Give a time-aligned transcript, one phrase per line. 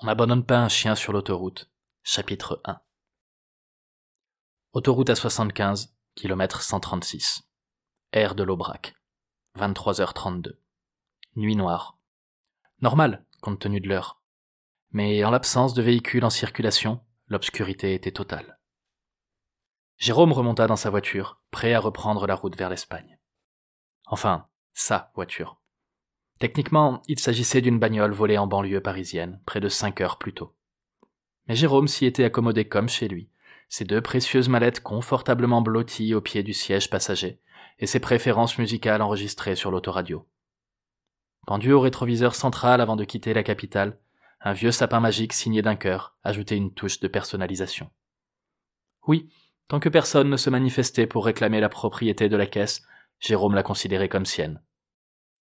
[0.00, 1.70] On n'abandonne pas un chien sur l'autoroute.
[2.02, 2.80] Chapitre 1
[4.72, 7.44] Autoroute à 75, kilomètre 136.
[8.12, 8.96] Air de l'Aubrac.
[9.56, 10.58] 23h32.
[11.36, 11.96] Nuit noire.
[12.80, 14.20] Normal, compte tenu de l'heure.
[14.90, 18.58] Mais en l'absence de véhicules en circulation, l'obscurité était totale.
[19.96, 23.20] Jérôme remonta dans sa voiture, prêt à reprendre la route vers l'Espagne.
[24.06, 25.60] Enfin, sa voiture.
[26.38, 30.54] Techniquement, il s'agissait d'une bagnole volée en banlieue parisienne, près de cinq heures plus tôt.
[31.46, 33.28] Mais Jérôme s'y était accommodé comme chez lui,
[33.68, 37.40] ses deux précieuses mallettes confortablement blotties au pied du siège passager,
[37.78, 40.26] et ses préférences musicales enregistrées sur l'autoradio.
[41.46, 43.98] Pendu au rétroviseur central avant de quitter la capitale,
[44.40, 47.90] un vieux sapin magique signé d'un cœur ajoutait une touche de personnalisation.
[49.06, 49.28] Oui,
[49.68, 52.82] tant que personne ne se manifestait pour réclamer la propriété de la caisse,
[53.20, 54.60] Jérôme la considérait comme sienne.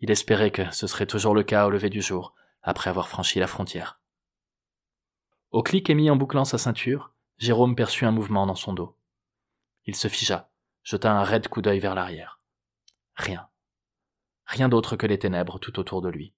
[0.00, 3.38] Il espérait que ce serait toujours le cas au lever du jour, après avoir franchi
[3.38, 4.00] la frontière.
[5.50, 8.96] Au clic émis en bouclant sa ceinture, Jérôme perçut un mouvement dans son dos.
[9.84, 10.50] Il se figea,
[10.82, 12.40] jeta un raide coup d'œil vers l'arrière.
[13.14, 13.48] Rien.
[14.46, 16.34] Rien d'autre que les ténèbres tout autour de lui,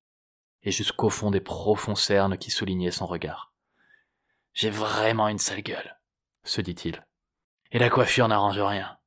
[0.63, 3.53] et jusqu'au fond des profonds cernes qui soulignaient son regard.
[4.53, 5.99] J'ai vraiment une sale gueule,
[6.45, 7.07] se dit-il.
[7.73, 8.99] Et la coiffure n'arrange rien.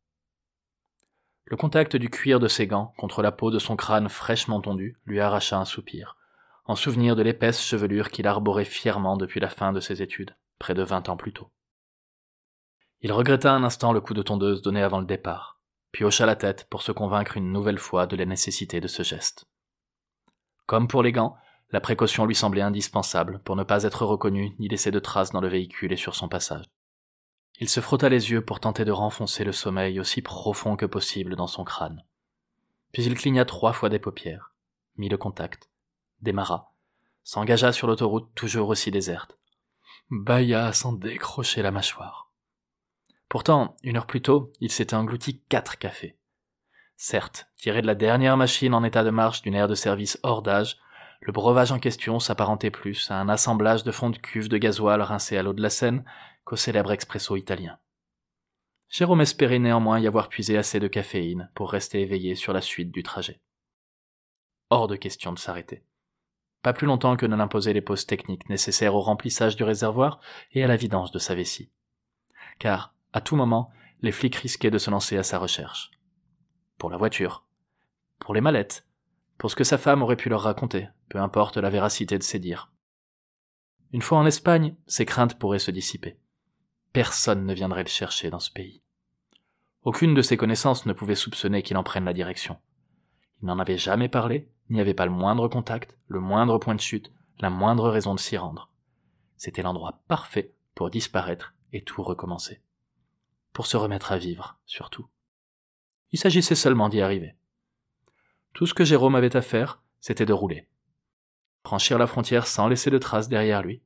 [1.49, 4.99] Le contact du cuir de ses gants contre la peau de son crâne fraîchement tondu
[5.05, 6.15] lui arracha un soupir,
[6.65, 10.75] en souvenir de l'épaisse chevelure qu'il arborait fièrement depuis la fin de ses études, près
[10.75, 11.49] de vingt ans plus tôt.
[13.01, 15.59] Il regretta un instant le coup de tondeuse donné avant le départ,
[15.91, 19.01] puis hocha la tête pour se convaincre une nouvelle fois de la nécessité de ce
[19.01, 19.45] geste.
[20.67, 21.35] Comme pour les gants,
[21.71, 25.41] la précaution lui semblait indispensable pour ne pas être reconnu ni laisser de traces dans
[25.41, 26.65] le véhicule et sur son passage.
[27.59, 31.35] Il se frotta les yeux pour tenter de renfoncer le sommeil aussi profond que possible
[31.35, 32.03] dans son crâne.
[32.93, 34.53] Puis il cligna trois fois des paupières,
[34.95, 35.69] mit le contact,
[36.21, 36.71] démarra,
[37.23, 39.37] s'engagea sur l'autoroute toujours aussi déserte.
[40.09, 42.31] Baya sans décrocher la mâchoire.
[43.27, 46.17] Pourtant, une heure plus tôt, il s'était englouti quatre cafés.
[46.95, 50.41] Certes, tiré de la dernière machine en état de marche d'une aire de service hors
[50.41, 50.77] d'âge,
[51.29, 54.99] le breuvage en question s'apparentait plus à un assemblage de fonds de cuve de gasoil
[54.99, 56.03] rincés à l'eau de la Seine
[56.43, 57.77] qu'au célèbre expresso italien.
[58.87, 62.89] Jérôme espérait néanmoins y avoir puisé assez de caféine pour rester éveillé sur la suite
[62.89, 63.39] du trajet.
[64.71, 65.83] Hors de question de s'arrêter.
[66.63, 70.19] Pas plus longtemps que ne l'imposaient les pauses techniques nécessaires au remplissage du réservoir
[70.53, 71.69] et à la vidange de sa vessie.
[72.57, 73.69] Car, à tout moment,
[74.01, 75.91] les flics risquaient de se lancer à sa recherche.
[76.79, 77.45] Pour la voiture.
[78.17, 78.88] Pour les mallettes.
[79.39, 82.37] Pour ce que sa femme aurait pu leur raconter, peu importe la véracité de ses
[82.37, 82.71] dires.
[83.91, 86.19] Une fois en Espagne, ses craintes pourraient se dissiper
[86.93, 88.81] personne ne viendrait le chercher dans ce pays.
[89.83, 92.57] Aucune de ses connaissances ne pouvait soupçonner qu'il en prenne la direction.
[93.41, 96.81] Il n'en avait jamais parlé, n'y avait pas le moindre contact, le moindre point de
[96.81, 98.69] chute, la moindre raison de s'y rendre.
[99.37, 102.61] C'était l'endroit parfait pour disparaître et tout recommencer.
[103.53, 105.07] Pour se remettre à vivre, surtout.
[106.11, 107.35] Il s'agissait seulement d'y arriver.
[108.53, 110.67] Tout ce que Jérôme avait à faire, c'était de rouler.
[111.63, 113.81] Franchir la frontière sans laisser de traces derrière lui,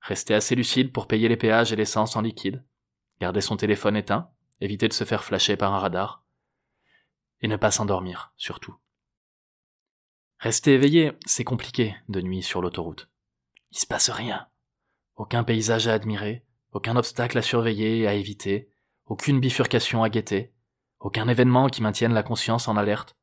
[0.00, 2.64] rester assez lucide pour payer les péages et l'essence en liquide,
[3.20, 4.30] garder son téléphone éteint,
[4.60, 6.24] éviter de se faire flasher par un radar,
[7.40, 8.76] et ne pas s'endormir, surtout.
[10.38, 13.08] Rester éveillé, c'est compliqué de nuit sur l'autoroute.
[13.72, 14.46] Il se passe rien.
[15.16, 18.70] Aucun paysage à admirer, aucun obstacle à surveiller et à éviter,
[19.06, 20.52] aucune bifurcation à guetter,
[21.00, 23.15] aucun événement qui maintienne la conscience en alerte.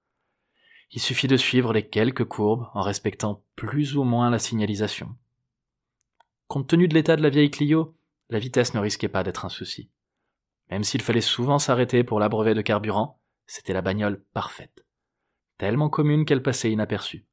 [0.96, 5.16] Il suffit de suivre les quelques courbes en respectant plus ou moins la signalisation.
[6.48, 7.96] Compte tenu de l'état de la vieille Clio,
[8.30, 9.90] la vitesse ne risquait pas d'être un souci.
[10.70, 14.86] Même s'il fallait souvent s'arrêter pour l'abreuver de carburant, c'était la bagnole parfaite.
[15.58, 17.26] Tellement commune qu'elle passait inaperçue.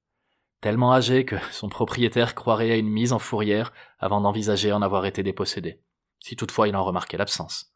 [0.63, 5.05] Tellement âgée que son propriétaire croirait à une mise en fourrière avant d'envisager en avoir
[5.05, 5.83] été dépossédé,
[6.19, 7.75] si toutefois il en remarquait l'absence.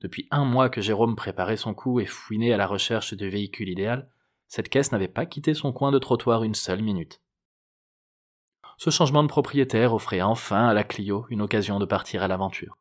[0.00, 3.68] Depuis un mois que Jérôme préparait son coup et fouinait à la recherche du véhicule
[3.68, 4.08] idéal,
[4.52, 7.22] cette caisse n'avait pas quitté son coin de trottoir une seule minute.
[8.76, 12.76] Ce changement de propriétaire offrait enfin à la Clio une occasion de partir à l'aventure.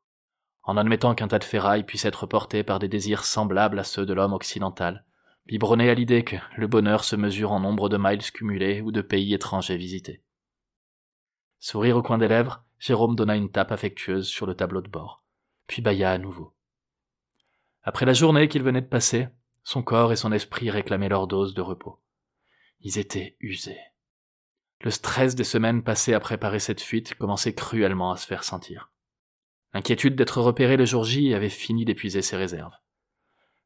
[0.64, 4.06] En admettant qu'un tas de ferraille puisse être porté par des désirs semblables à ceux
[4.06, 5.06] de l'homme occidental,
[5.46, 9.02] biberonné à l'idée que le bonheur se mesure en nombre de miles cumulés ou de
[9.02, 10.22] pays étrangers visités.
[11.60, 15.24] Sourire au coin des lèvres, Jérôme donna une tape affectueuse sur le tableau de bord,
[15.68, 16.54] puis bâilla à nouveau.
[17.82, 19.30] Après la journée qu'il venait de passer,
[19.64, 22.02] son corps et son esprit réclamaient leur dose de repos.
[22.80, 23.80] Ils étaient usés.
[24.82, 28.92] Le stress des semaines passées à préparer cette fuite commençait cruellement à se faire sentir.
[29.74, 32.76] L'inquiétude d'être repéré le jour J avait fini d'épuiser ses réserves.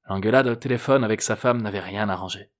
[0.07, 2.51] L'engueulade au téléphone avec sa femme n'avait rien arrangé.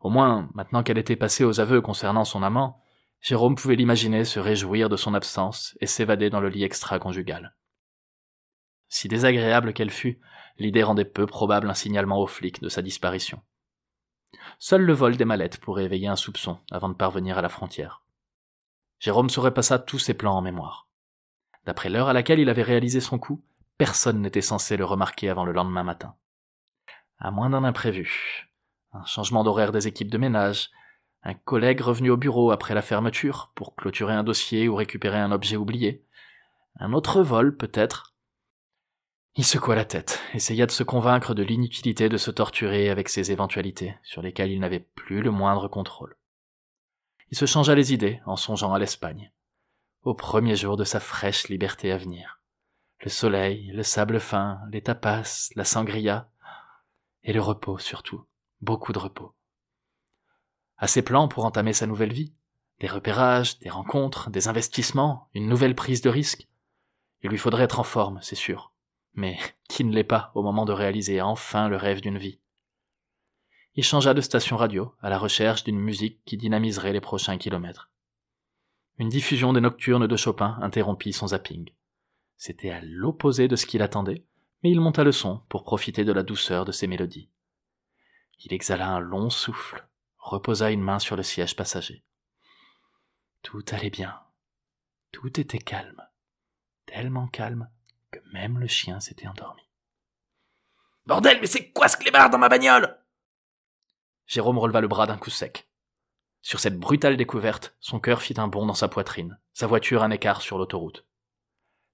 [0.00, 2.82] Au moins, maintenant qu'elle était passée aux aveux concernant son amant,
[3.20, 7.54] Jérôme pouvait l'imaginer se réjouir de son absence et s'évader dans le lit extra-conjugal.
[8.92, 10.20] Si désagréable qu'elle fût,
[10.58, 13.40] l'idée rendait peu probable un signalement aux flics de sa disparition.
[14.58, 18.02] Seul le vol des mallettes pourrait éveiller un soupçon avant de parvenir à la frontière.
[18.98, 20.88] Jérôme se repassa tous ses plans en mémoire.
[21.64, 23.42] D'après l'heure à laquelle il avait réalisé son coup,
[23.78, 26.14] personne n'était censé le remarquer avant le lendemain matin.
[27.18, 28.50] À moins d'un imprévu.
[28.92, 30.70] Un changement d'horaire des équipes de ménage,
[31.22, 35.32] un collègue revenu au bureau après la fermeture pour clôturer un dossier ou récupérer un
[35.32, 36.04] objet oublié,
[36.78, 38.11] un autre vol peut-être.
[39.34, 43.32] Il secoua la tête, essaya de se convaincre de l'inutilité de se torturer avec ces
[43.32, 46.16] éventualités sur lesquelles il n'avait plus le moindre contrôle.
[47.30, 49.32] Il se changea les idées en songeant à l'Espagne,
[50.02, 52.40] au premier jour de sa fraîche liberté à venir.
[53.00, 56.30] Le soleil, le sable fin, les tapas, la sangria,
[57.24, 58.26] et le repos surtout,
[58.60, 59.34] beaucoup de repos
[60.82, 62.34] à ses plans pour entamer sa nouvelle vie.
[62.80, 66.48] Des repérages, des rencontres, des investissements, une nouvelle prise de risque.
[67.22, 68.71] Il lui faudrait être en forme, c'est sûr.
[69.14, 69.38] Mais
[69.68, 72.38] qui ne l'est pas au moment de réaliser enfin le rêve d'une vie
[73.74, 77.90] Il changea de station radio à la recherche d'une musique qui dynamiserait les prochains kilomètres.
[78.98, 81.70] Une diffusion des nocturnes de Chopin interrompit son zapping.
[82.36, 84.24] C'était à l'opposé de ce qu'il attendait,
[84.62, 87.30] mais il monta le son pour profiter de la douceur de ses mélodies.
[88.44, 89.86] Il exhala un long souffle
[90.22, 92.04] reposa une main sur le siège passager.
[93.42, 94.20] Tout allait bien.
[95.10, 96.00] Tout était calme.
[96.86, 97.68] Tellement calme
[98.12, 99.62] que même le chien s'était endormi.
[101.06, 102.96] Bordel, mais c'est quoi ce clébard dans ma bagnole?
[104.26, 105.68] Jérôme releva le bras d'un coup sec.
[106.42, 110.10] Sur cette brutale découverte, son cœur fit un bond dans sa poitrine, sa voiture un
[110.10, 111.06] écart sur l'autoroute.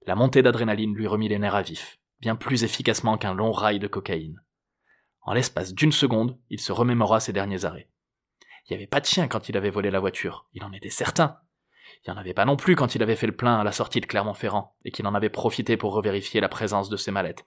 [0.06, 3.78] La montée d'adrénaline lui remit les nerfs à vif, bien plus efficacement qu'un long rail
[3.78, 4.42] de cocaïne.
[5.22, 7.90] En l'espace d'une seconde, il se remémora ses derniers arrêts.
[8.64, 10.90] Il n'y avait pas de chien quand il avait volé la voiture, il en était
[10.90, 11.40] certain.
[12.04, 13.72] Il n'y en avait pas non plus quand il avait fait le plein à la
[13.72, 17.46] sortie de Clermont-Ferrand, et qu'il en avait profité pour revérifier la présence de ses mallettes.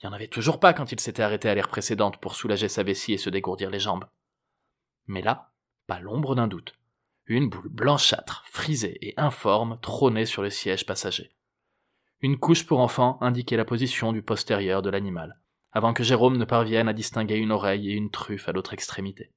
[0.00, 2.68] Il n'y en avait toujours pas quand il s'était arrêté à l'ère précédente pour soulager
[2.68, 4.06] sa vessie et se dégourdir les jambes.
[5.06, 5.52] Mais là,
[5.86, 6.74] pas l'ombre d'un doute.
[7.26, 11.34] Une boule blanchâtre, frisée et informe trônait sur le siège passager.
[12.20, 15.38] Une couche pour enfant indiquait la position du postérieur de l'animal,
[15.72, 19.30] avant que Jérôme ne parvienne à distinguer une oreille et une truffe à l'autre extrémité.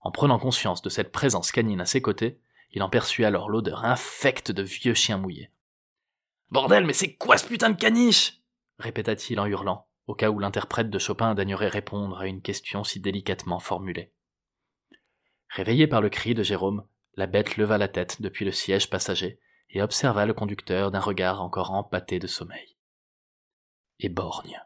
[0.00, 2.40] En prenant conscience de cette présence canine à ses côtés,
[2.72, 5.50] il en perçut alors l'odeur infecte de vieux chiens mouillés.
[6.50, 8.40] Bordel, mais c'est quoi ce putain de caniche
[8.78, 13.00] répéta-t-il en hurlant, au cas où l'interprète de Chopin daignerait répondre à une question si
[13.00, 14.12] délicatement formulée.
[15.48, 19.40] Réveillé par le cri de Jérôme, la bête leva la tête depuis le siège passager
[19.70, 22.76] et observa le conducteur d'un regard encore empâté de sommeil.
[23.98, 24.62] Et borgne.